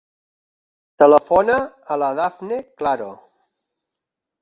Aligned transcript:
Telefona 1.03 1.59
a 1.69 1.99
la 2.05 2.11
Dafne 2.23 2.61
Claro. 2.83 3.15